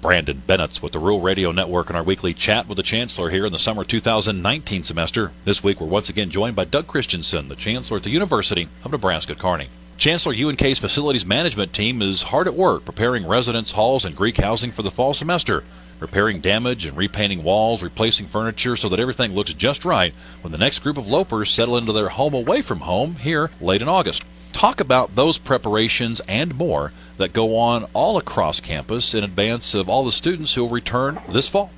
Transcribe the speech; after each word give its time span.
Brandon 0.00 0.44
Bennett's 0.46 0.80
with 0.80 0.92
the 0.92 1.00
Rural 1.00 1.20
Radio 1.20 1.50
Network 1.50 1.88
and 1.88 1.96
our 1.96 2.04
weekly 2.04 2.32
chat 2.32 2.68
with 2.68 2.76
the 2.76 2.84
Chancellor 2.84 3.30
here 3.30 3.44
in 3.44 3.52
the 3.52 3.58
summer 3.58 3.82
2019 3.82 4.84
semester. 4.84 5.32
This 5.44 5.64
week 5.64 5.80
we're 5.80 5.88
once 5.88 6.08
again 6.08 6.30
joined 6.30 6.54
by 6.54 6.66
Doug 6.66 6.86
Kristensen, 6.86 7.48
the 7.48 7.56
Chancellor 7.56 7.96
at 7.96 8.04
the 8.04 8.10
University 8.10 8.68
of 8.84 8.92
Nebraska 8.92 9.34
Kearney. 9.34 9.68
Chancellor 9.96 10.32
UNK's 10.32 10.78
facilities 10.78 11.26
management 11.26 11.72
team 11.72 12.00
is 12.00 12.22
hard 12.22 12.46
at 12.46 12.54
work 12.54 12.84
preparing 12.84 13.26
residence 13.26 13.72
halls 13.72 14.04
and 14.04 14.14
Greek 14.14 14.36
housing 14.36 14.70
for 14.70 14.82
the 14.82 14.92
fall 14.92 15.14
semester, 15.14 15.64
repairing 15.98 16.40
damage 16.40 16.86
and 16.86 16.96
repainting 16.96 17.42
walls, 17.42 17.82
replacing 17.82 18.26
furniture 18.26 18.76
so 18.76 18.88
that 18.88 19.00
everything 19.00 19.32
looks 19.34 19.52
just 19.52 19.84
right 19.84 20.14
when 20.42 20.52
the 20.52 20.58
next 20.58 20.78
group 20.78 20.96
of 20.96 21.08
lopers 21.08 21.50
settle 21.50 21.76
into 21.76 21.92
their 21.92 22.10
home 22.10 22.34
away 22.34 22.62
from 22.62 22.80
home 22.80 23.16
here 23.16 23.50
late 23.60 23.82
in 23.82 23.88
August. 23.88 24.22
Talk 24.58 24.80
about 24.80 25.14
those 25.14 25.38
preparations 25.38 26.20
and 26.26 26.52
more 26.58 26.92
that 27.16 27.32
go 27.32 27.56
on 27.58 27.84
all 27.92 28.16
across 28.16 28.58
campus 28.58 29.14
in 29.14 29.22
advance 29.22 29.72
of 29.72 29.88
all 29.88 30.04
the 30.04 30.10
students 30.10 30.52
who 30.52 30.64
will 30.64 30.70
return 30.70 31.20
this 31.28 31.48
fall. 31.48 31.70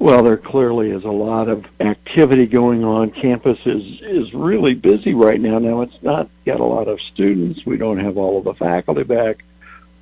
Well, 0.00 0.24
there 0.24 0.36
clearly 0.36 0.90
is 0.90 1.04
a 1.04 1.08
lot 1.08 1.48
of 1.48 1.64
activity 1.78 2.46
going 2.46 2.82
on. 2.82 3.12
Campus 3.12 3.60
is 3.64 4.00
is 4.02 4.34
really 4.34 4.74
busy 4.74 5.14
right 5.14 5.40
now. 5.40 5.60
Now 5.60 5.82
it's 5.82 6.02
not 6.02 6.28
got 6.44 6.58
a 6.58 6.64
lot 6.64 6.88
of 6.88 6.98
students. 7.12 7.64
We 7.64 7.76
don't 7.76 8.00
have 8.00 8.18
all 8.18 8.38
of 8.38 8.44
the 8.44 8.54
faculty 8.54 9.04
back, 9.04 9.44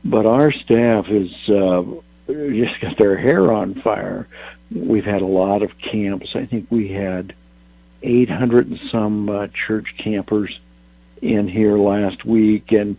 but 0.02 0.24
our 0.24 0.50
staff 0.50 1.04
is 1.10 1.30
uh, 1.50 1.82
just 2.26 2.80
got 2.80 2.96
their 2.96 3.18
hair 3.18 3.52
on 3.52 3.82
fire. 3.82 4.28
We've 4.74 5.04
had 5.04 5.20
a 5.20 5.26
lot 5.26 5.62
of 5.62 5.72
camps. 5.76 6.30
I 6.34 6.46
think 6.46 6.68
we 6.70 6.88
had 6.88 7.34
800 8.02 8.68
and 8.68 8.80
some 8.90 9.28
uh, 9.28 9.48
church 9.48 9.94
campers 9.98 10.58
in 11.24 11.48
here 11.48 11.78
last 11.78 12.24
week 12.24 12.72
and 12.72 12.96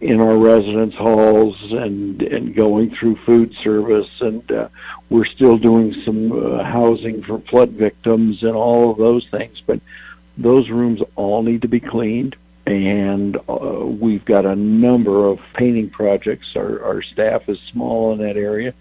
in 0.00 0.20
our 0.20 0.36
residence 0.36 0.94
halls 0.94 1.56
and 1.70 2.22
and 2.22 2.54
going 2.54 2.94
through 2.96 3.16
food 3.24 3.54
service 3.62 4.10
and 4.20 4.50
uh, 4.50 4.68
we're 5.10 5.24
still 5.24 5.56
doing 5.56 5.94
some 6.04 6.32
uh, 6.32 6.64
housing 6.64 7.22
for 7.22 7.38
flood 7.50 7.70
victims 7.70 8.42
and 8.42 8.54
all 8.54 8.90
of 8.90 8.98
those 8.98 9.26
things. 9.30 9.62
But 9.66 9.80
those 10.36 10.68
rooms 10.70 11.00
all 11.14 11.42
need 11.42 11.62
to 11.62 11.68
be 11.68 11.80
cleaned 11.80 12.36
and 12.66 13.36
uh, 13.48 13.86
we've 13.86 14.24
got 14.24 14.46
a 14.46 14.56
number 14.56 15.26
of 15.26 15.40
painting 15.54 15.90
projects. 15.90 16.46
Our 16.56 16.82
our 16.84 17.02
staff 17.02 17.48
is 17.48 17.58
small 17.70 18.12
in 18.12 18.18
that 18.18 18.36
area 18.36 18.74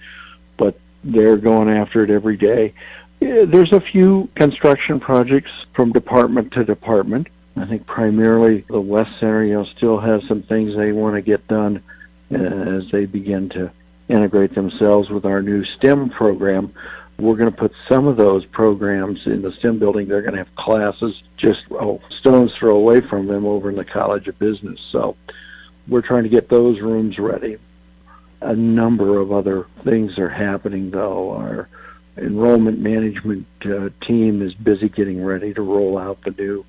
but 0.62 0.80
they're 1.04 1.38
going 1.38 1.70
after 1.70 2.04
it 2.04 2.12
every 2.12 2.38
day. 2.38 2.74
There's 3.20 3.74
a 3.74 3.82
few 3.82 4.30
construction 4.36 5.00
projects 5.00 5.50
from 5.74 5.92
department 5.92 6.54
to 6.54 6.64
department 6.64 7.28
I 7.56 7.66
think 7.66 7.86
primarily 7.86 8.66
the 8.70 8.80
West 8.80 9.12
Center, 9.20 9.44
you 9.44 9.54
know, 9.54 9.66
still 9.78 10.00
has 10.00 10.22
some 10.28 10.44
things 10.44 10.76
they 10.76 10.92
want 10.92 11.16
to 11.16 11.22
get 11.22 11.48
done 11.48 11.84
uh, 12.32 12.38
as 12.38 12.84
they 12.92 13.06
begin 13.06 13.50
to 13.50 13.72
integrate 14.08 14.56
themselves 14.56 15.10
with 15.10 15.26
our 15.26 15.42
new 15.42 15.64
STEM 15.78 16.10
program. 16.10 16.74
We're 17.20 17.36
going 17.36 17.52
to 17.52 17.58
put 17.58 17.74
some 17.90 18.08
of 18.08 18.18
those 18.18 18.46
programs 18.46 19.20
in 19.26 19.42
the 19.42 19.52
STEM 19.60 19.80
building. 19.80 20.08
They're 20.08 20.22
going 20.22 20.34
to 20.34 20.44
have 20.44 20.56
classes 20.56 21.14
just 21.38 21.60
oh, 21.72 22.00
stones 22.20 22.52
throw 22.58 22.76
away 22.76 23.02
from 23.02 23.28
them 23.28 23.46
over 23.46 23.70
in 23.70 23.76
the 23.76 23.86
College 23.86 24.28
of 24.28 24.40
Business. 24.40 24.80
So 24.92 25.16
we're 25.88 26.02
trying 26.02 26.24
to 26.24 26.30
get 26.30 26.50
those 26.50 26.80
rooms 26.80 27.20
ready. 27.20 27.58
A 28.42 28.56
number 28.56 29.20
of 29.20 29.32
other 29.32 29.68
things 29.84 30.18
are 30.18 30.30
happening, 30.30 30.90
though. 30.90 31.32
Our 31.32 31.70
enrollment 32.18 32.80
management 32.80 33.46
uh, 33.66 33.90
team 34.06 34.42
is 34.42 34.54
busy 34.56 34.90
getting 34.90 35.24
ready 35.24 35.54
to 35.54 35.62
roll 35.62 35.98
out 35.98 36.20
the 36.24 36.32
new 36.32 36.66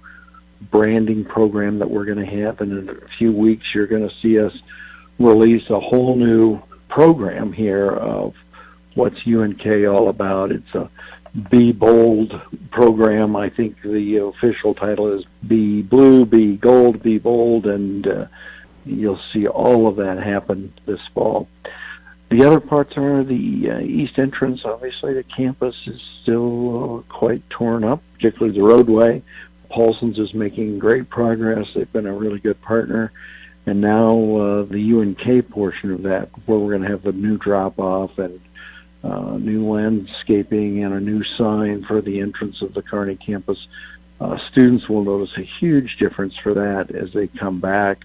branding 0.71 1.25
program 1.25 1.79
that 1.81 1.91
we're 1.91 2.05
going 2.05 2.25
to 2.25 2.43
have. 2.43 2.61
And 2.61 2.73
in 2.73 2.97
a 2.97 3.09
few 3.19 3.33
weeks, 3.33 3.75
you're 3.75 3.87
going 3.87 4.09
to 4.09 4.15
see 4.21 4.39
us 4.39 4.53
release 5.19 5.69
a 5.71 5.81
whole 5.81 6.17
new 6.17 6.61
program 6.89 7.53
here 7.53 7.91
of 7.91 8.35
what's 8.95 9.27
UNK 9.27 9.67
all 9.89 10.09
about. 10.09 10.53
It's 10.53 10.75
a 10.75 10.91
Be 11.51 11.73
Bold 11.73 12.41
program. 12.71 13.37
I 13.37 13.51
think 13.51 13.81
the 13.83 14.17
official 14.19 14.75
title 14.75 15.19
is 15.19 15.25
Be 15.47 15.83
Blue, 15.83 16.27
Be 16.27 16.57
Gold, 16.57 17.03
Be 17.03 17.19
Bold, 17.19 17.67
and 17.67 18.07
uh, 18.07 18.27
you'll 18.85 19.20
see 19.33 19.47
all 19.47 19.86
of 19.86 19.97
that 19.97 20.19
happen 20.19 20.73
this 20.86 21.01
fall. 21.15 21.48
The 22.31 22.45
other 22.47 22.61
parts 22.61 22.97
are 22.97 23.23
the 23.25 23.70
uh, 23.70 23.81
east 23.81 24.19
entrance. 24.19 24.63
Obviously, 24.65 25.13
the 25.13 25.23
campus 25.23 25.75
is 25.86 26.01
still 26.23 27.05
quite 27.11 27.48
torn 27.51 27.85
up, 27.85 28.03
particularly 28.15 28.57
the 28.57 28.65
roadway. 28.65 29.23
Paulsen's 29.73 30.19
is 30.19 30.35
making 30.35 30.79
great 30.79 31.09
progress. 31.09 31.67
They've 31.75 31.93
been 31.93 32.07
a 32.07 32.13
really 32.13 32.39
good 32.39 32.61
partner. 32.63 33.13
And 33.65 33.81
now 33.81 34.11
uh, 34.11 34.63
the 34.65 34.93
UNK 34.93 35.51
portion 35.51 35.93
of 35.93 36.03
that, 36.03 36.31
where 36.47 36.59
we're 36.59 36.77
going 36.77 36.83
to 36.83 36.89
have 36.89 37.07
a 37.07 37.13
new 37.13 37.39
drop 37.39 37.79
off 37.79 38.19
and 38.19 38.41
uh, 39.05 39.37
new 39.39 39.71
landscaping 39.71 40.85
and 40.85 40.95
a 40.95 41.01
new 41.01 41.23
sign 41.39 41.85
for 41.87 42.01
the 42.01 42.21
entrance 42.21 42.61
of 42.61 42.75
the 42.75 42.83
Kearney 42.83 43.17
campus. 43.17 43.59
Uh, 44.21 44.37
students 44.51 44.89
will 44.89 45.05
notice 45.05 45.31
a 45.37 45.49
huge 45.61 45.97
difference 45.99 46.35
for 46.43 46.55
that 46.55 46.95
as 46.95 47.13
they 47.13 47.27
come 47.27 47.61
back. 47.61 48.03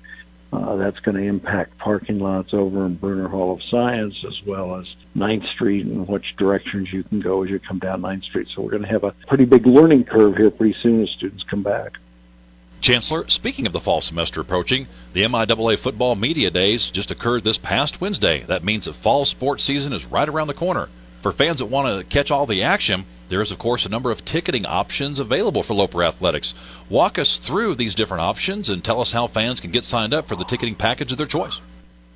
Uh, 0.54 0.78
that's 0.78 1.00
going 1.00 1.18
to 1.18 1.24
impact 1.24 1.78
parking 1.78 2.20
lots 2.20 2.54
over 2.54 2.86
in 2.86 2.96
Bruner 2.96 3.28
Hall 3.28 3.54
of 3.54 3.62
Science 3.70 4.16
as 4.26 4.42
well 4.46 4.76
as 4.76 4.86
9th 5.16 5.46
Street 5.54 5.86
and 5.86 6.08
which 6.08 6.36
directions 6.38 6.88
you 6.94 7.04
can 7.04 7.20
go 7.20 7.44
as 7.44 7.50
you 7.50 7.60
come 7.60 7.80
down 7.80 8.02
9th 8.02 8.24
Street. 8.24 8.48
So 8.56 8.62
we're 8.62 8.72
going 8.72 8.84
to 8.84 8.90
have 8.90 9.04
a 9.04 9.12
pretty 9.28 9.44
big 9.44 9.66
learning 9.66 10.06
curve 10.06 10.38
here 10.38 10.50
pretty 10.50 10.76
soon 10.82 11.04
as 11.04 11.10
students 11.10 11.44
come 11.50 11.64
back. 11.64 11.94
Chancellor, 12.80 13.28
speaking 13.28 13.66
of 13.66 13.74
the 13.74 13.80
fall 13.80 14.02
semester 14.02 14.40
approaching, 14.40 14.88
the 15.14 15.24
MIAA 15.24 15.78
Football 15.80 16.16
Media 16.16 16.50
Days 16.50 16.90
just 16.92 17.12
occurred 17.12 17.44
this 17.44 17.58
past 17.58 18.00
Wednesday. 18.00 18.44
That 18.44 18.64
means 18.64 18.86
that 18.86 18.94
fall 18.94 19.26
sports 19.26 19.64
season 19.64 19.92
is 19.92 20.06
right 20.06 20.30
around 20.30 20.48
the 20.48 20.54
corner. 20.54 20.88
For 21.22 21.34
fans 21.34 21.58
that 21.60 21.66
want 21.66 21.88
to 21.88 22.06
catch 22.06 22.32
all 22.32 22.46
the 22.46 22.64
action, 22.64 23.06
there 23.30 23.42
is, 23.42 23.52
of 23.52 23.60
course, 23.60 23.86
a 23.86 23.90
number 23.90 24.12
of 24.12 24.24
ticketing 24.26 24.66
options 24.66 25.20
available 25.20 25.64
for 25.64 25.74
Loper 25.74 26.04
Athletics. 26.04 26.54
Walk 26.90 27.20
us 27.20 27.38
through 27.38 27.76
these 27.76 27.96
different 27.96 28.22
options 28.22 28.70
and 28.70 28.84
tell 28.84 29.02
us 29.02 29.12
how 29.12 29.28
fans 29.28 29.60
can 29.60 29.72
get 29.72 29.86
signed 29.86 30.14
up 30.14 30.28
for 30.28 30.36
the 30.36 30.46
ticketing 30.46 30.76
package 30.76 31.12
of 31.12 31.18
their 31.18 31.28
choice. 31.28 31.60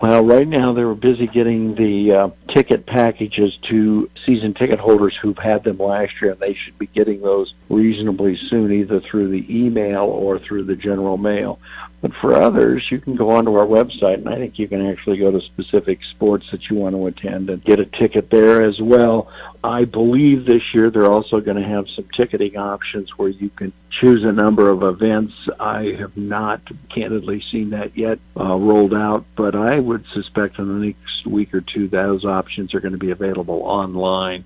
Well, 0.01 0.25
right 0.25 0.47
now 0.47 0.73
they're 0.73 0.95
busy 0.95 1.27
getting 1.27 1.75
the 1.75 2.11
uh, 2.11 2.29
ticket 2.49 2.87
packages 2.87 3.55
to 3.69 4.09
season 4.25 4.55
ticket 4.55 4.79
holders 4.79 5.15
who've 5.21 5.37
had 5.37 5.63
them 5.63 5.77
last 5.77 6.13
year, 6.19 6.31
and 6.31 6.39
they 6.39 6.55
should 6.55 6.79
be 6.79 6.87
getting 6.87 7.21
those 7.21 7.53
reasonably 7.69 8.35
soon, 8.49 8.71
either 8.71 8.99
through 8.99 9.29
the 9.29 9.45
email 9.47 10.05
or 10.05 10.39
through 10.39 10.63
the 10.63 10.75
general 10.75 11.17
mail. 11.17 11.59
But 12.01 12.13
for 12.19 12.33
others, 12.33 12.87
you 12.89 12.99
can 12.99 13.15
go 13.15 13.29
onto 13.29 13.53
our 13.53 13.65
website, 13.65 14.15
and 14.15 14.29
I 14.29 14.35
think 14.35 14.57
you 14.57 14.67
can 14.67 14.87
actually 14.87 15.19
go 15.19 15.31
to 15.31 15.39
specific 15.39 15.99
sports 16.15 16.47
that 16.51 16.67
you 16.67 16.75
want 16.75 16.95
to 16.95 17.05
attend 17.05 17.51
and 17.51 17.63
get 17.63 17.79
a 17.79 17.85
ticket 17.85 18.31
there 18.31 18.63
as 18.63 18.81
well. 18.81 19.31
I 19.63 19.85
believe 19.85 20.45
this 20.45 20.63
year 20.73 20.89
they're 20.89 21.09
also 21.09 21.39
going 21.41 21.61
to 21.61 21.67
have 21.67 21.85
some 21.95 22.07
ticketing 22.17 22.57
options 22.57 23.15
where 23.17 23.29
you 23.29 23.51
can 23.51 23.71
choose 23.91 24.23
a 24.23 24.31
number 24.31 24.69
of 24.69 24.81
events. 24.81 25.33
I 25.59 25.95
have 25.99 26.17
not 26.17 26.61
candidly 26.89 27.43
seen 27.51 27.69
that 27.69 27.95
yet 27.95 28.17
uh, 28.35 28.55
rolled 28.55 28.95
out, 28.95 29.25
but 29.35 29.55
I 29.55 29.79
would 29.79 30.03
suspect 30.11 30.57
in 30.57 30.67
the 30.67 30.85
next 30.87 31.27
week 31.27 31.53
or 31.53 31.61
two 31.61 31.87
those 31.87 32.25
options 32.25 32.73
are 32.73 32.79
going 32.79 32.93
to 32.93 32.97
be 32.97 33.11
available 33.11 33.61
online. 33.61 34.43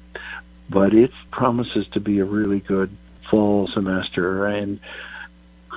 But 0.69 0.93
it 0.93 1.11
promises 1.31 1.87
to 1.93 2.01
be 2.01 2.19
a 2.19 2.25
really 2.25 2.59
good 2.59 2.95
fall 3.31 3.69
semester 3.73 4.45
and 4.45 4.81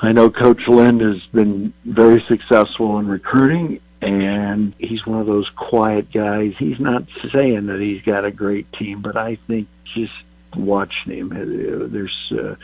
I 0.01 0.13
know 0.13 0.31
Coach 0.31 0.63
Lynn 0.69 1.01
has 1.01 1.21
been 1.33 1.73
very 1.85 2.25
successful 2.29 2.99
in 2.99 3.09
recruiting, 3.09 3.81
and 4.01 4.73
he's 4.79 5.05
one 5.05 5.21
of 5.21 5.27
those 5.27 5.49
quiet 5.57 6.13
guys. 6.13 6.55
He's 6.59 6.79
not 6.79 7.05
saying 7.33 7.67
that 7.67 7.81
he's 7.81 8.03
got 8.03 8.25
a 8.25 8.31
great 8.31 8.73
team, 8.75 9.03
but 9.03 9.17
I 9.17 9.39
think 9.49 9.67
just 9.95 10.13
watching 10.55 11.13
him, 11.13 11.33
uh, 11.33 11.89
there's 11.89 12.33
uh, 12.33 12.55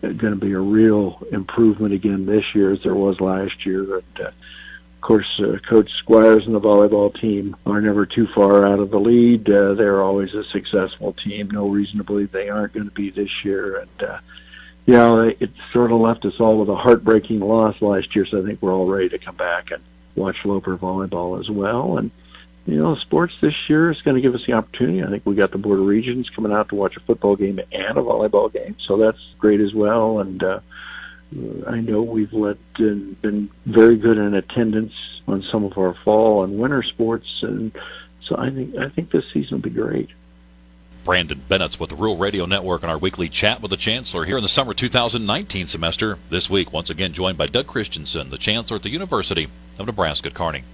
going 0.00 0.34
to 0.34 0.36
be 0.36 0.52
a 0.52 0.60
real 0.60 1.20
improvement 1.32 1.94
again 1.94 2.26
this 2.26 2.44
year 2.54 2.72
as 2.72 2.82
there 2.84 2.94
was 2.94 3.20
last 3.20 3.66
year. 3.66 3.96
And, 3.96 4.20
uh, 4.20 4.28
of 4.28 5.00
course, 5.00 5.40
uh, 5.40 5.58
Coach 5.68 5.90
Squiers 6.04 6.46
and 6.46 6.54
the 6.54 6.60
volleyball 6.60 7.18
team 7.20 7.56
are 7.66 7.80
never 7.80 8.06
too 8.06 8.28
far 8.34 8.66
out 8.66 8.78
of 8.78 8.90
the 8.90 9.00
lead. 9.00 9.50
Uh, 9.50 9.74
they're 9.74 10.02
always 10.02 10.32
a 10.34 10.44
successful 10.52 11.12
team. 11.24 11.50
No 11.50 11.68
reason 11.68 11.98
to 11.98 12.04
believe 12.04 12.30
they 12.30 12.48
aren't 12.48 12.74
going 12.74 12.88
to 12.88 12.94
be 12.94 13.10
this 13.10 13.44
year. 13.44 13.80
And 13.80 14.08
uh, 14.08 14.18
know, 14.94 15.20
it 15.20 15.50
sort 15.72 15.92
of 15.92 16.00
left 16.00 16.24
us 16.24 16.40
all 16.40 16.58
with 16.58 16.68
a 16.68 16.76
heartbreaking 16.76 17.40
loss 17.40 17.80
last 17.82 18.14
year. 18.16 18.26
So 18.26 18.42
I 18.42 18.46
think 18.46 18.62
we're 18.62 18.72
all 18.72 18.86
ready 18.86 19.08
to 19.10 19.18
come 19.18 19.36
back 19.36 19.70
and 19.70 19.82
watch 20.14 20.36
Loper 20.44 20.76
volleyball 20.76 21.38
as 21.40 21.50
well. 21.50 21.98
And 21.98 22.10
you 22.68 22.76
know, 22.76 22.96
sports 22.96 23.32
this 23.40 23.54
year 23.70 23.90
is 23.90 24.02
going 24.02 24.16
to 24.16 24.20
give 24.20 24.34
us 24.34 24.44
the 24.46 24.52
opportunity. 24.52 25.02
I 25.02 25.08
think 25.08 25.24
we 25.24 25.34
got 25.34 25.52
the 25.52 25.58
Board 25.58 25.78
of 25.78 25.86
Regents 25.86 26.28
coming 26.28 26.52
out 26.52 26.68
to 26.68 26.74
watch 26.74 26.98
a 26.98 27.00
football 27.00 27.34
game 27.34 27.58
and 27.72 27.98
a 27.98 28.02
volleyball 28.02 28.52
game, 28.52 28.76
so 28.86 28.98
that's 28.98 29.18
great 29.38 29.60
as 29.60 29.72
well. 29.72 30.20
And 30.20 30.42
uh, 30.42 30.60
I 31.66 31.80
know 31.80 32.02
we've 32.02 32.32
let 32.32 32.58
uh, 32.74 32.92
been 33.22 33.48
very 33.64 33.96
good 33.96 34.18
in 34.18 34.34
attendance 34.34 34.92
on 35.26 35.42
some 35.50 35.64
of 35.64 35.78
our 35.78 35.94
fall 36.04 36.44
and 36.44 36.58
winter 36.58 36.82
sports, 36.82 37.26
and 37.40 37.72
so 38.26 38.36
I 38.36 38.50
think 38.50 38.76
I 38.76 38.90
think 38.90 39.10
this 39.10 39.24
season 39.32 39.56
will 39.56 39.62
be 39.62 39.70
great. 39.70 40.10
Brandon 41.08 41.40
Bennett's 41.48 41.80
with 41.80 41.88
the 41.88 41.96
Rural 41.96 42.18
Radio 42.18 42.44
Network 42.44 42.84
on 42.84 42.90
our 42.90 42.98
weekly 42.98 43.30
chat 43.30 43.62
with 43.62 43.70
the 43.70 43.78
Chancellor 43.78 44.26
here 44.26 44.36
in 44.36 44.42
the 44.42 44.46
summer 44.46 44.74
2019 44.74 45.66
semester. 45.66 46.18
This 46.28 46.50
week, 46.50 46.70
once 46.70 46.90
again, 46.90 47.14
joined 47.14 47.38
by 47.38 47.46
Doug 47.46 47.66
Kristensen, 47.66 48.28
the 48.28 48.36
Chancellor 48.36 48.76
at 48.76 48.82
the 48.82 48.90
University 48.90 49.48
of 49.78 49.86
Nebraska 49.86 50.28
at 50.28 50.34
Kearney. 50.34 50.64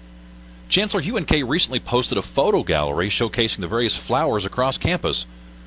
Chancellor 0.69 1.01
UNK 1.01 1.31
recently 1.47 1.79
posted 1.79 2.19
a 2.19 2.23
photo 2.23 2.65
gallery 2.65 3.11
showcasing 3.11 3.59
the 3.59 3.69
various 3.69 3.97
flowers 3.97 4.45
across 4.45 4.77
campus. 4.77 5.25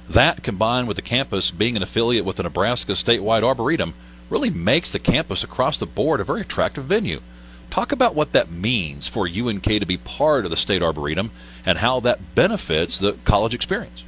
That, 0.09 0.43
combined 0.43 0.89
with 0.89 0.97
the 0.97 1.01
campus 1.01 1.49
being 1.49 1.77
an 1.77 1.81
affiliate 1.81 2.25
with 2.25 2.35
the 2.35 2.43
Nebraska 2.43 2.91
statewide 2.91 3.43
Arboretum, 3.43 3.93
really 4.29 4.49
makes 4.49 4.91
the 4.91 4.99
campus 4.99 5.45
across 5.45 5.77
the 5.77 5.85
board 5.85 6.19
a 6.19 6.25
very 6.25 6.41
attractive 6.41 6.83
venue. 6.83 7.21
Talk 7.69 7.93
about 7.93 8.15
what 8.15 8.33
that 8.33 8.51
means 8.51 9.07
for 9.07 9.29
UNK 9.29 9.63
to 9.63 9.85
be 9.85 9.95
part 9.95 10.43
of 10.43 10.51
the 10.51 10.57
State 10.57 10.83
Arboretum 10.83 11.31
and 11.65 11.77
how 11.77 12.01
that 12.01 12.35
benefits 12.35 12.99
the 12.99 13.13
college 13.23 13.53
experience. 13.53 14.03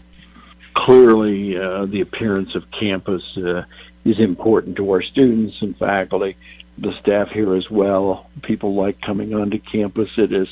Clearly, 0.74 1.57
uh, 1.57 1.86
the 1.86 2.01
appearance 2.01 2.56
of 2.56 2.69
campus 2.71 3.24
uh, 3.38 3.63
is 4.06 4.19
important 4.19 4.77
to 4.77 4.92
our 4.92 5.01
students 5.01 5.57
and 5.62 5.77
faculty, 5.77 6.38
the 6.77 6.94
staff 7.00 7.30
here 7.30 7.56
as 7.56 7.69
well. 7.69 8.30
People 8.42 8.75
like 8.75 9.01
coming 9.01 9.33
onto 9.33 9.60
campus. 9.60 10.10
It 10.18 10.31
is 10.31 10.48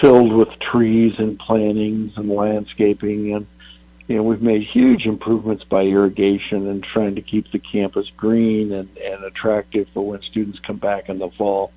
filled 0.00 0.32
with 0.32 0.48
trees 0.58 1.14
and 1.18 1.38
plantings 1.38 2.12
and 2.16 2.28
landscaping 2.28 3.34
and 3.34 3.46
you 4.06 4.16
know, 4.16 4.22
we've 4.22 4.42
made 4.42 4.62
huge 4.62 5.06
improvements 5.06 5.64
by 5.64 5.82
irrigation 5.82 6.68
and 6.68 6.84
trying 6.84 7.14
to 7.14 7.22
keep 7.22 7.50
the 7.52 7.58
campus 7.58 8.06
green 8.16 8.72
and, 8.72 8.94
and 8.98 9.24
attractive 9.24 9.88
for 9.94 10.06
when 10.06 10.20
students 10.22 10.58
come 10.58 10.76
back 10.76 11.08
in 11.08 11.18
the 11.18 11.30
fall. 11.38 11.72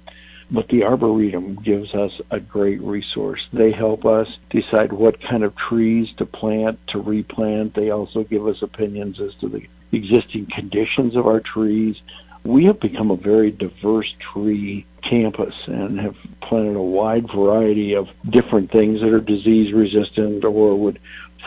But 0.50 0.70
the 0.70 0.84
Arboretum 0.84 1.56
gives 1.56 1.94
us 1.94 2.12
a 2.32 2.40
great 2.40 2.82
resource. 2.82 3.46
They 3.52 3.72
help 3.72 4.06
us 4.06 4.28
decide 4.50 4.94
what 4.94 5.22
kind 5.22 5.44
of 5.44 5.56
trees 5.56 6.08
to 6.18 6.26
plant, 6.26 6.80
to 6.88 7.00
replant. 7.00 7.74
They 7.74 7.90
also 7.90 8.24
give 8.24 8.48
us 8.48 8.62
opinions 8.62 9.20
as 9.20 9.34
to 9.42 9.50
the 9.50 9.64
existing 9.92 10.48
conditions 10.48 11.16
of 11.18 11.28
our 11.28 11.42
trees. 11.42 11.98
We 12.46 12.66
have 12.66 12.80
become 12.80 13.12
a 13.12 13.18
very 13.18 13.52
diverse 13.52 14.14
tree 14.20 14.86
campus 15.02 15.54
and 15.66 16.00
have 16.00 16.16
planted 16.42 16.78
a 16.78 16.82
wide 16.82 17.28
variety 17.34 17.96
of 17.96 18.08
different 18.30 18.72
things 18.72 19.02
that 19.02 19.14
are 19.14 19.20
disease 19.20 19.74
resistant 19.74 20.46
or 20.46 20.80
would 20.80 21.00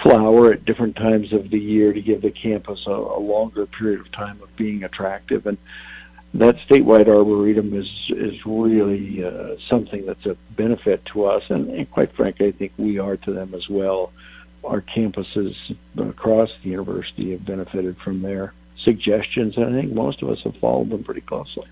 flower 0.03 0.53
at 0.53 0.65
different 0.65 0.97
times 0.97 1.33
of 1.33 1.51
the 1.51 1.59
year 1.59 1.93
to 1.93 2.01
give 2.01 2.23
the 2.23 2.31
campus 2.31 2.81
a, 2.87 2.91
a 2.91 3.19
longer 3.19 3.67
period 3.67 4.01
of 4.01 4.13
time 4.13 4.41
of 4.43 4.55
being 4.57 4.85
attractive. 4.85 5.47
And 5.47 5.59
that 6.35 6.57
statewide 6.69 7.09
arboretum 7.09 7.75
is 7.75 7.89
is 8.11 8.35
really 8.47 9.25
uh, 9.25 9.57
something 9.69 10.07
that's 10.07 10.27
a 10.27 10.37
benefit 10.57 11.05
to 11.07 11.25
us, 11.25 11.43
and, 11.49 11.69
and 11.71 11.91
quite 11.91 12.15
frankly, 12.15 12.49
I 12.49 12.53
think 12.53 12.73
we 12.77 12.99
are 12.99 13.17
to 13.17 13.33
them 13.33 13.55
as 13.55 13.69
well. 13.69 14.13
Our 14.63 14.81
campuses 14.81 15.55
across 15.99 16.51
the 16.63 16.71
university 16.71 17.33
have 17.33 17.45
benefited 17.45 17.97
from 18.05 18.23
their 18.23 18.53
suggestions, 18.85 19.57
and 19.57 19.67
I 19.67 19.81
think 19.81 19.93
most 19.93 20.23
of 20.23 20.29
us 20.29 20.39
have 20.45 20.57
followed 20.57 20.91
them 20.91 21.03
pretty 21.03 21.23
closely. 21.23 21.67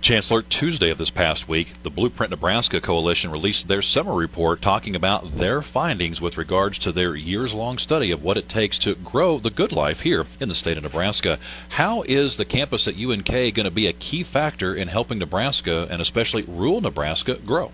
Chancellor, 0.00 0.40
Tuesday 0.40 0.88
of 0.88 0.96
this 0.96 1.10
past 1.10 1.46
week, 1.46 1.74
the 1.82 1.90
Blueprint 1.90 2.30
Nebraska 2.30 2.80
Coalition 2.80 3.30
released 3.30 3.68
their 3.68 3.82
summer 3.82 4.14
report 4.14 4.62
talking 4.62 4.96
about 4.96 5.36
their 5.36 5.60
findings 5.60 6.22
with 6.22 6.38
regards 6.38 6.78
to 6.78 6.90
their 6.90 7.14
years 7.14 7.52
long 7.52 7.76
study 7.76 8.10
of 8.10 8.22
what 8.22 8.38
it 8.38 8.48
takes 8.48 8.78
to 8.78 8.94
grow 8.94 9.38
the 9.38 9.50
good 9.50 9.72
life 9.72 10.00
here 10.00 10.26
in 10.40 10.48
the 10.48 10.54
state 10.54 10.78
of 10.78 10.82
Nebraska. 10.82 11.38
How 11.70 12.00
is 12.02 12.38
the 12.38 12.46
campus 12.46 12.88
at 12.88 12.96
UNK 12.96 13.28
going 13.28 13.64
to 13.64 13.70
be 13.70 13.86
a 13.86 13.92
key 13.92 14.22
factor 14.22 14.74
in 14.74 14.88
helping 14.88 15.18
Nebraska 15.18 15.86
and 15.90 16.00
especially 16.00 16.44
rural 16.44 16.80
Nebraska 16.80 17.34
grow? 17.34 17.70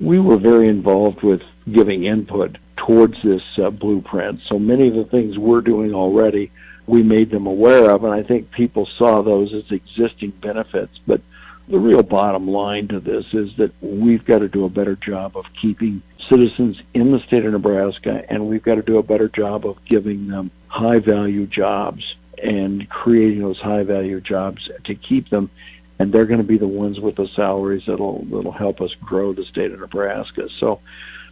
We 0.00 0.20
were 0.20 0.36
very 0.36 0.68
involved 0.68 1.22
with 1.22 1.40
giving 1.72 2.04
input 2.04 2.58
towards 2.76 3.14
this 3.22 3.42
uh, 3.56 3.70
blueprint. 3.70 4.40
So 4.50 4.58
many 4.58 4.88
of 4.88 4.94
the 4.94 5.04
things 5.04 5.38
we're 5.38 5.62
doing 5.62 5.94
already, 5.94 6.52
we 6.86 7.02
made 7.02 7.30
them 7.30 7.46
aware 7.46 7.88
of, 7.90 8.04
and 8.04 8.12
I 8.12 8.22
think 8.22 8.50
people 8.50 8.86
saw 8.98 9.22
those 9.22 9.54
as 9.54 9.70
existing 9.70 10.32
benefits. 10.42 10.92
But 11.06 11.22
the 11.68 11.78
real 11.78 12.02
bottom 12.02 12.46
line 12.48 12.88
to 12.88 13.00
this 13.00 13.24
is 13.32 13.50
that 13.56 13.72
we've 13.80 14.24
got 14.24 14.40
to 14.40 14.48
do 14.48 14.64
a 14.64 14.68
better 14.68 14.96
job 14.96 15.36
of 15.36 15.44
keeping 15.60 16.02
citizens 16.28 16.80
in 16.92 17.10
the 17.10 17.20
state 17.20 17.44
of 17.44 17.52
Nebraska, 17.52 18.24
and 18.28 18.48
we've 18.48 18.62
got 18.62 18.76
to 18.76 18.82
do 18.82 18.98
a 18.98 19.02
better 19.02 19.28
job 19.28 19.66
of 19.66 19.82
giving 19.84 20.28
them 20.28 20.50
high 20.68 20.98
value 20.98 21.46
jobs 21.46 22.16
and 22.42 22.88
creating 22.88 23.40
those 23.40 23.58
high 23.58 23.82
value 23.82 24.20
jobs 24.20 24.68
to 24.84 24.94
keep 24.94 25.30
them. 25.30 25.50
And 25.98 26.12
they're 26.12 26.26
going 26.26 26.40
to 26.40 26.46
be 26.46 26.58
the 26.58 26.68
ones 26.68 26.98
with 26.98 27.16
the 27.16 27.28
salaries 27.36 27.84
that'll 27.86 28.24
that'll 28.24 28.52
help 28.52 28.80
us 28.80 28.92
grow 29.00 29.32
the 29.32 29.44
state 29.44 29.70
of 29.70 29.78
Nebraska. 29.78 30.48
So 30.58 30.80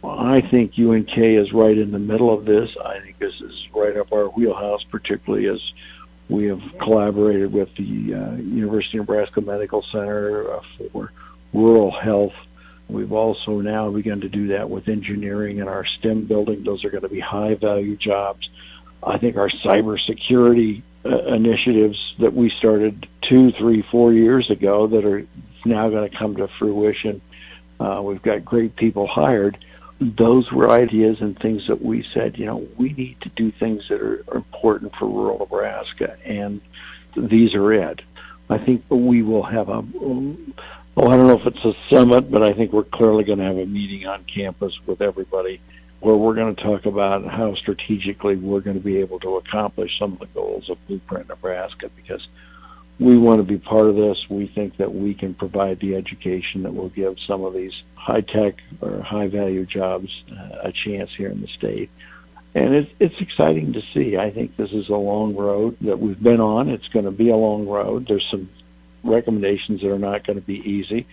I 0.03 0.41
think 0.41 0.73
UNK 0.79 1.17
is 1.17 1.51
right 1.51 1.77
in 1.77 1.91
the 1.91 1.99
middle 1.99 2.33
of 2.33 2.45
this. 2.45 2.69
I 2.83 2.99
think 3.01 3.19
this 3.19 3.33
is 3.41 3.67
right 3.75 3.95
up 3.97 4.13
our 4.13 4.29
wheelhouse, 4.29 4.83
particularly 4.85 5.47
as 5.47 5.59
we 6.33 6.45
have 6.45 6.61
collaborated 6.79 7.53
with 7.53 7.69
the 7.75 8.15
uh, 8.15 8.35
University 8.37 8.97
of 8.97 9.07
Nebraska 9.07 9.39
Medical 9.39 9.83
Center 9.91 10.51
uh, 10.51 10.61
for 10.91 11.11
rural 11.53 11.91
health. 11.91 12.33
We've 12.89 13.13
also 13.13 13.61
now 13.61 13.91
begun 13.91 14.21
to 14.21 14.29
do 14.29 14.47
that 14.47 14.67
with 14.67 14.87
engineering 14.87 15.59
and 15.59 15.69
our 15.69 15.85
STEM 15.85 16.25
building. 16.25 16.63
Those 16.63 16.83
are 16.85 16.89
going 16.89 17.03
to 17.03 17.09
be 17.09 17.19
high 17.19 17.53
value 17.53 17.95
jobs. 17.95 18.49
I 19.03 19.19
think 19.19 19.37
our 19.37 19.49
cybersecurity 19.49 20.81
uh, 21.05 21.17
initiatives 21.25 22.15
that 22.17 22.33
we 22.33 22.49
started 22.49 23.07
two, 23.21 23.51
three, 23.51 23.83
four 23.83 24.11
years 24.11 24.49
ago 24.49 24.87
that 24.87 25.05
are 25.05 25.27
now 25.65 25.89
going 25.91 26.09
to 26.09 26.17
come 26.17 26.35
to 26.37 26.47
fruition. 26.47 27.21
Uh, 27.79 28.01
we've 28.03 28.23
got 28.23 28.43
great 28.43 28.75
people 28.75 29.05
hired 29.05 29.63
those 30.17 30.51
were 30.51 30.69
ideas 30.69 31.17
and 31.19 31.37
things 31.39 31.63
that 31.67 31.81
we 31.81 32.05
said, 32.13 32.37
you 32.37 32.45
know, 32.45 32.67
we 32.77 32.93
need 32.93 33.17
to 33.21 33.29
do 33.29 33.51
things 33.51 33.83
that 33.89 34.01
are, 34.01 34.23
important 34.33 34.93
for 34.97 35.07
rural 35.07 35.39
Nebraska, 35.39 36.17
and 36.25 36.61
these 37.15 37.53
are 37.53 37.73
it. 37.73 38.01
I 38.49 38.57
think 38.57 38.83
we 38.89 39.21
will 39.21 39.43
have 39.43 39.69
a, 39.69 39.81
well, 39.81 41.11
I 41.11 41.17
don't 41.17 41.27
know 41.27 41.39
if 41.39 41.47
it's 41.47 41.65
a 41.65 41.73
summit, 41.89 42.29
but 42.29 42.43
I 42.43 42.53
think 42.53 42.73
we're 42.73 42.83
clearly 42.83 43.23
going 43.23 43.39
to 43.39 43.45
have 43.45 43.57
a 43.57 43.65
meeting 43.65 44.05
on 44.05 44.23
campus 44.25 44.73
with 44.85 45.01
everybody 45.01 45.61
where 45.99 46.15
we're 46.15 46.35
going 46.35 46.55
to 46.55 46.61
talk 46.61 46.85
about 46.85 47.25
how 47.25 47.55
strategically 47.55 48.35
we're 48.35 48.59
going 48.59 48.77
to 48.77 48.83
be 48.83 48.97
able 48.97 49.19
to 49.21 49.37
accomplish 49.37 49.97
some 49.97 50.13
of 50.13 50.19
the 50.19 50.25
goals 50.27 50.69
of 50.69 50.77
Blueprint 50.87 51.29
Nebraska 51.29 51.89
because 51.95 52.27
we 52.99 53.17
want 53.17 53.39
to 53.39 53.43
be 53.43 53.57
part 53.57 53.87
of 53.87 53.95
this. 53.95 54.17
We 54.29 54.47
think 54.47 54.77
that 54.77 54.93
we 54.93 55.13
can 55.13 55.33
provide 55.33 55.79
the 55.79 55.95
education 55.95 56.63
that 56.63 56.73
will 56.73 56.89
give 56.89 57.17
some 57.27 57.43
of 57.43 57.53
these 57.53 57.73
high 57.95 58.21
tech 58.21 58.61
or 58.81 59.01
high 59.01 59.27
value 59.27 59.65
jobs 59.65 60.09
uh, 60.31 60.59
a 60.63 60.71
chance 60.71 61.09
here 61.15 61.29
in 61.29 61.41
the 61.41 61.47
state. 61.47 61.89
And 62.55 62.75
it's 62.75 62.91
it's 62.99 63.19
exciting 63.19 63.73
to 63.73 63.81
see. 63.93 64.15
I 64.15 64.29
think 64.29 64.55
this 64.57 64.71
is 64.71 64.89
a 64.89 64.95
long 64.95 65.35
road 65.35 65.77
that 65.81 65.99
we've 65.99 66.21
been 66.21 66.39
on. 66.39 66.69
It's 66.69 66.87
going 66.89 67.05
to 67.05 67.11
be 67.11 67.29
a 67.29 67.35
long 67.35 67.67
road. 67.67 68.05
There's 68.07 68.27
some 68.29 68.49
recommendations 69.03 69.81
that 69.81 69.91
are 69.91 69.99
not 69.99 70.25
going 70.25 70.39
to 70.39 70.45
be 70.45 70.59
easy. 70.59 71.07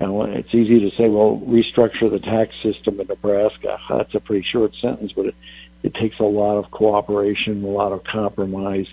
And 0.00 0.34
it's 0.34 0.54
easy 0.54 0.80
to 0.80 0.96
say, 0.96 1.08
well, 1.08 1.40
restructure 1.46 2.10
the 2.10 2.18
tax 2.18 2.54
system 2.62 3.00
in 3.00 3.06
Nebraska. 3.06 3.78
That's 3.88 4.14
a 4.14 4.20
pretty 4.20 4.44
short 4.44 4.74
sentence, 4.76 5.12
but 5.12 5.26
it, 5.26 5.34
it 5.82 5.94
takes 5.94 6.18
a 6.18 6.24
lot 6.24 6.56
of 6.58 6.70
cooperation, 6.70 7.62
a 7.64 7.68
lot 7.68 7.92
of 7.92 8.02
compromise, 8.02 8.86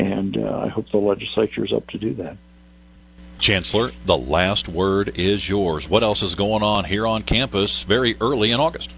and 0.00 0.36
uh, 0.36 0.60
I 0.64 0.68
hope 0.68 0.90
the 0.90 0.98
legislature 0.98 1.64
is 1.64 1.72
up 1.72 1.86
to 1.90 1.98
do 1.98 2.14
that. 2.14 2.36
Chancellor, 3.38 3.92
the 4.04 4.16
last 4.16 4.68
word 4.68 5.12
is 5.18 5.48
yours. 5.48 5.88
What 5.88 6.02
else 6.02 6.22
is 6.22 6.34
going 6.34 6.62
on 6.62 6.84
here 6.84 7.06
on 7.06 7.22
campus 7.22 7.82
very 7.82 8.16
early 8.20 8.50
in 8.50 8.60
August? 8.60 8.90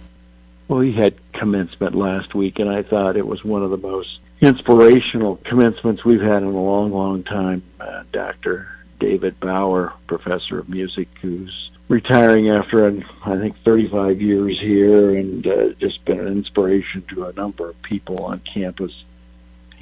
Well, 0.68 0.80
we 0.80 0.92
had 0.92 1.14
commencement 1.32 1.94
last 1.94 2.34
week, 2.34 2.58
and 2.58 2.68
I 2.68 2.82
thought 2.82 3.16
it 3.16 3.26
was 3.26 3.44
one 3.44 3.62
of 3.62 3.70
the 3.70 3.76
most 3.76 4.18
inspirational 4.40 5.36
commencements 5.44 6.04
we've 6.04 6.20
had 6.20 6.42
in 6.42 6.48
a 6.48 6.62
long, 6.62 6.92
long 6.92 7.24
time. 7.24 7.62
Uh, 7.78 8.04
Dr. 8.12 8.68
David 8.98 9.38
Bauer, 9.38 9.92
professor 10.06 10.58
of 10.58 10.68
music, 10.68 11.08
who's 11.20 11.70
retiring 11.88 12.48
after, 12.48 12.86
I 13.24 13.38
think, 13.38 13.56
35 13.64 14.20
years 14.20 14.58
here 14.58 15.16
and 15.16 15.46
uh, 15.46 15.68
just 15.80 16.04
been 16.04 16.20
an 16.20 16.28
inspiration 16.28 17.04
to 17.10 17.26
a 17.26 17.32
number 17.32 17.68
of 17.68 17.80
people 17.82 18.24
on 18.24 18.40
campus 18.40 18.92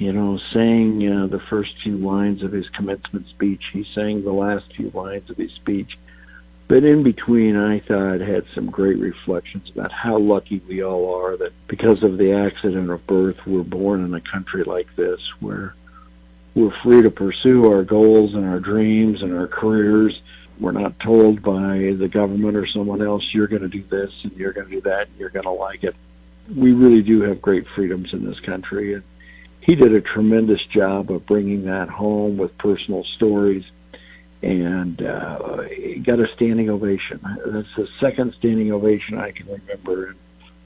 you 0.01 0.11
know, 0.11 0.39
saying 0.51 1.07
uh, 1.07 1.27
the 1.27 1.39
first 1.47 1.73
few 1.83 1.95
lines 1.95 2.41
of 2.41 2.51
his 2.51 2.67
commencement 2.69 3.27
speech. 3.27 3.61
He 3.71 3.85
sang 3.93 4.23
the 4.23 4.31
last 4.31 4.65
few 4.75 4.89
lines 4.95 5.29
of 5.29 5.37
his 5.37 5.51
speech. 5.51 5.91
But 6.67 6.83
in 6.83 7.03
between, 7.03 7.55
I 7.55 7.81
thought 7.81 8.19
had 8.19 8.45
some 8.55 8.71
great 8.71 8.97
reflections 8.97 9.69
about 9.69 9.91
how 9.91 10.17
lucky 10.17 10.59
we 10.67 10.83
all 10.83 11.13
are 11.13 11.37
that 11.37 11.53
because 11.67 12.01
of 12.01 12.17
the 12.17 12.33
accident 12.33 12.89
of 12.89 13.05
birth, 13.05 13.45
we're 13.45 13.61
born 13.61 14.03
in 14.03 14.15
a 14.15 14.21
country 14.21 14.63
like 14.63 14.87
this 14.95 15.19
where 15.39 15.75
we're 16.55 16.75
free 16.81 17.03
to 17.03 17.11
pursue 17.11 17.71
our 17.71 17.83
goals 17.83 18.33
and 18.33 18.49
our 18.49 18.59
dreams 18.59 19.21
and 19.21 19.37
our 19.37 19.47
careers. 19.47 20.19
We're 20.59 20.71
not 20.71 20.99
told 20.99 21.43
by 21.43 21.93
the 21.95 22.09
government 22.11 22.57
or 22.57 22.65
someone 22.65 23.03
else, 23.03 23.23
you're 23.35 23.47
going 23.47 23.61
to 23.61 23.67
do 23.67 23.83
this 23.83 24.11
and 24.23 24.31
you're 24.31 24.53
going 24.53 24.65
to 24.65 24.73
do 24.73 24.81
that 24.81 25.09
and 25.09 25.19
you're 25.19 25.29
going 25.29 25.45
to 25.45 25.51
like 25.51 25.83
it. 25.83 25.95
We 26.55 26.71
really 26.71 27.03
do 27.03 27.21
have 27.21 27.39
great 27.39 27.67
freedoms 27.75 28.13
in 28.13 28.25
this 28.25 28.39
country. 28.39 28.95
And 28.95 29.03
he 29.61 29.75
did 29.75 29.93
a 29.93 30.01
tremendous 30.01 30.63
job 30.65 31.11
of 31.11 31.25
bringing 31.25 31.65
that 31.65 31.89
home 31.89 32.37
with 32.37 32.57
personal 32.57 33.03
stories 33.15 33.63
and 34.41 35.01
uh, 35.01 35.37
got 36.03 36.19
a 36.19 36.27
standing 36.35 36.69
ovation. 36.69 37.19
That's 37.45 37.75
the 37.77 37.87
second 37.99 38.33
standing 38.39 38.71
ovation 38.71 39.19
I 39.19 39.31
can 39.31 39.47
remember 39.47 40.09
in 40.09 40.15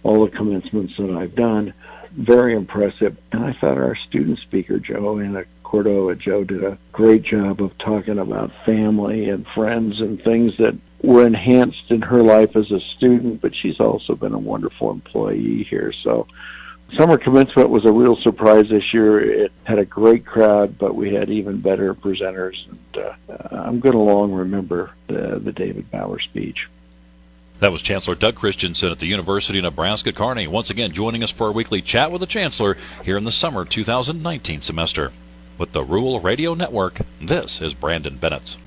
all 0.04 0.26
the 0.26 0.32
commencements 0.32 0.94
that 0.98 1.12
I've 1.12 1.36
done. 1.36 1.74
Very 2.12 2.56
impressive. 2.56 3.18
And 3.34 3.44
I 3.44 3.54
thought 3.54 3.78
our 3.78 3.98
student 4.08 4.40
speaker, 4.40 4.80
Joe 4.80 5.20
Anna 5.20 5.44
Cordova, 5.64 6.16
Joe 6.16 6.46
did 6.46 6.64
a 6.64 6.78
great 6.94 7.24
job 7.24 7.62
of 7.62 7.78
talking 7.78 8.18
about 8.18 8.52
family 8.66 9.30
and 9.30 9.46
friends 9.48 10.00
and 10.00 10.24
things 10.24 10.56
that 10.58 10.78
were 11.04 11.28
enhanced 11.28 11.90
in 11.92 12.02
her 12.02 12.24
life 12.24 12.56
as 12.56 12.72
a 12.72 12.80
student, 12.96 13.42
but 13.42 13.54
she's 13.54 13.82
also 13.82 14.16
been 14.16 14.34
a 14.34 14.40
wonderful 14.40 14.92
employee 14.92 15.64
here. 15.70 15.92
So 16.04 16.28
summer 16.94 17.18
commencement 17.18 17.70
was 17.70 17.86
a 17.86 17.92
real 17.92 18.16
surprise 18.18 18.70
this 18.70 18.94
year. 18.94 19.20
It 19.20 19.52
had 19.64 19.80
a 19.80 19.86
great 19.86 20.26
crowd, 20.26 20.78
but 20.78 20.96
we 20.96 21.14
had 21.14 21.30
even 21.30 21.60
better 21.60 21.94
presenters. 21.94 22.56
And 22.68 23.06
uh, 23.06 23.48
I'm 23.52 23.80
going 23.80 23.94
to 23.94 24.00
long 24.00 24.32
remember 24.32 24.92
the, 25.08 25.40
the 25.44 25.52
David 25.52 25.90
Bauer 25.92 26.20
speech. 26.20 26.68
That 27.60 27.72
was 27.72 27.82
Chancellor 27.82 28.16
Doug 28.16 28.36
Kristensen 28.36 28.92
at 28.92 29.00
the 29.00 29.06
University 29.08 29.60
of 29.60 29.64
Nebraska 29.64 30.12
Kearney, 30.12 30.46
once 30.46 30.70
again 30.70 30.92
joining 30.92 31.24
us 31.24 31.32
for 31.32 31.48
our 31.48 31.54
weekly 31.54 31.82
chat 31.82 32.12
with 32.12 32.20
the 32.20 32.28
Chancellor 32.28 32.78
here 33.04 33.18
in 33.18 33.24
the 33.24 33.32
summer 33.32 33.64
2019 33.64 34.62
semester. 34.62 35.14
With 35.58 35.72
the 35.72 35.84
Rural 35.84 36.20
Radio 36.20 36.54
Network, 36.54 37.00
this 37.22 37.62
is 37.62 37.74
Brandon 37.74 38.18
Bennett. 38.18 38.58